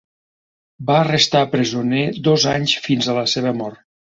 [0.91, 2.01] Va restar presoner
[2.31, 3.89] dos anys fins a la seva mort.